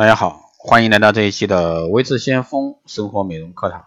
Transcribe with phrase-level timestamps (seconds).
[0.00, 3.84] 大家好，欢迎来到这一期的微智先锋生活美容课堂。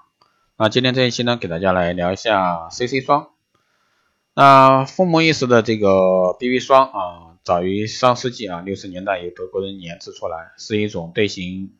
[0.60, 3.29] 那今天这一期呢，给大家来聊一下 CC 霜。
[4.36, 11.74] 那风靡一时的这个 BB 霜啊，早于上世纪啊六十年代由德国人研制出来，是一种对行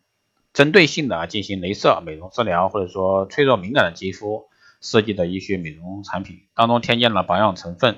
[0.52, 4.48] 针对性的进行镭射美容治疗或者说脆弱敏感的肌肤
[4.82, 7.98] 设计的医学美容产品，当中添加了保养成分，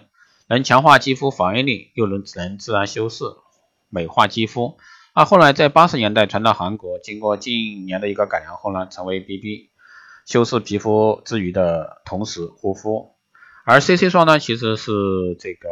[0.49, 3.23] 能强化肌肤防御力，又能能自然修饰
[3.87, 4.77] 美化肌肤。
[5.17, 9.69] 那后来在八十年代传到韩国，经过近年的一个改良后呢，成为 BB
[10.25, 13.15] 修饰皮肤之余的同时护肤。
[13.63, 14.91] 而 CC 霜呢，其实是
[15.39, 15.69] 这个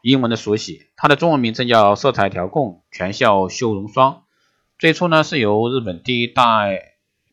[0.00, 4.22] 英文的缩写，它的中文名称叫色彩调控全效修容霜。
[4.78, 6.64] 最初呢，是由日本第一大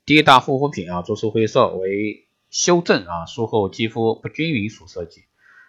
[0.06, 5.22] 第一大护肤品啊，株式会社为修正啊术后肌肤不均匀所设计，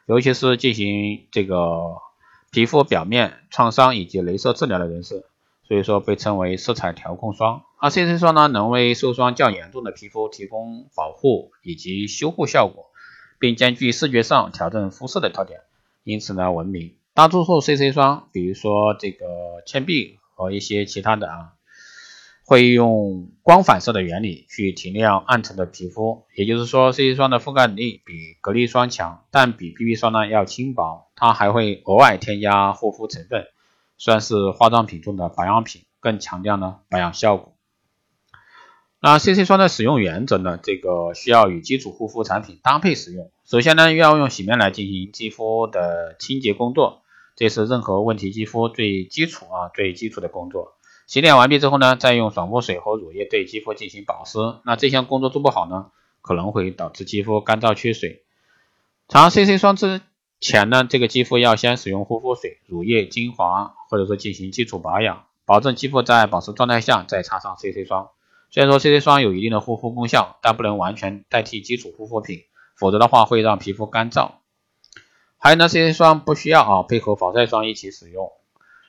[0.07, 1.99] 尤其是进行这个
[2.51, 5.25] 皮肤表面创伤以及镭射治疗的人士。
[5.67, 12.87] 所以说被称为色彩调控霜，而 CC 霜呢，能为受伤较严重的皮肤提供保护以及修护效果，
[13.41, 15.61] 并兼具视觉上调整肤色的特点，
[16.05, 16.95] 因此呢闻名。
[17.15, 19.27] 大多数 CC 霜，比如说这个
[19.67, 21.53] 倩碧和一些其他的啊，
[22.45, 33.47] 会用光反射的原理去提亮暗沉的皮肤，也就是说 CC 霜的覆盖力比隔离霜强，但比 BB 霜呢要轻薄，它还会额外添加护肤成分。
[33.99, 37.55] 算是化妆品中的保养品，更强调呢保养效果。
[38.99, 40.59] 那 CC 霜的使用原则呢？
[40.61, 43.31] 这个需要与基础护肤产品搭配使用。
[43.45, 47.03] 首先呢，要用洗面奶进行肌肤的清洁工作，
[47.37, 50.73] 这是任何问题肌肤最基础啊最基础的工作。
[51.07, 54.39] 洗脸完毕之后呢，再用爽肤水和乳液对肌肤进行保湿。
[54.65, 58.25] 那这项工作做不好呢，可能会导致肌肤干燥缺水。
[59.09, 60.01] 常 CC 霜之
[60.41, 68.11] 前呢，这个肌肤要先使用护肤水、乳液、精华，或者说进行基础保养，保证肌肤在保湿状态下再擦上 CC 霜。
[68.51, 72.45] 虽然说 CC 霜有一定的护肤功效，但不能完全代替基础护肤品，
[72.77, 74.33] 否则的话会让皮肤干燥。
[75.39, 78.31] 还有呢，CC 霜不需要啊配合防晒霜一起使用。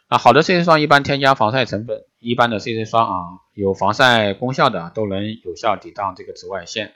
[0.10, 3.14] 那好的 CC 霜一般添加防晒成分，一般的 CC 霜啊
[3.54, 6.94] 有防晒功效的都能有效抵挡这个紫外线。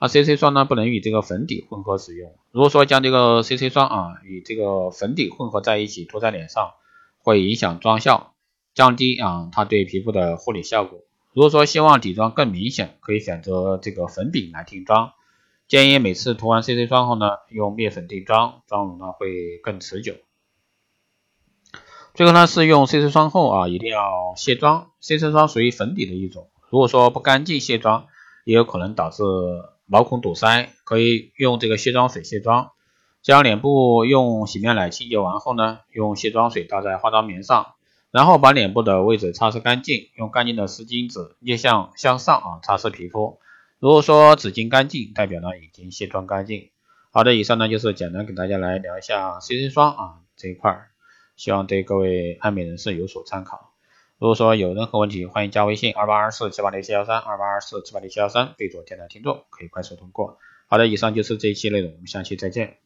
[0.00, 2.34] 那 CC 霜呢，不能与这个粉底混合使用。
[2.50, 6.72] 如果说将这个 CC 霜啊与这个粉底混合在一起涂在脸上，
[7.18, 8.34] 会影响妆效，
[8.74, 10.98] 降低啊它对皮肤的护理效果。
[11.32, 15.12] 如果说希望底妆更明显，可以选择这个粉饼来定妆。
[15.68, 20.16] 建议每次涂完 CC 霜后呢，用面粉定妆，妆容呢会更持久。
[22.12, 24.90] 最后呢，是用 CC 霜后啊，一定要卸妆。
[25.00, 28.06] CC 霜属于粉底的一种，如果说不干净卸妆，
[28.44, 29.22] 也有可能导致。
[29.86, 32.70] 毛孔堵塞，可以用这个卸妆水卸妆。
[33.22, 37.74] 将脸部用洗面奶清洁完后呢，用卸妆水倒在化妆棉上，
[38.10, 43.38] 然后把脸部的位置擦拭干净，用干净的湿巾纸逆向向上啊擦拭皮肤。
[43.78, 46.70] 如果说纸巾干净，代表呢已经卸妆干净。
[47.10, 50.88] 好的，以上呢就是简单给大家来聊一下 CC 霜啊这一块，
[51.36, 53.73] 希望对各位爱美人士有所参考。
[54.24, 60.38] 如果说有任何问题，欢迎加微信二八二四七八六七幺三二八二四七八六七幺三，备注“电台听众”，可以快速通过。
[60.66, 62.78] 好的，以上就是这一期内容，我们下期再见。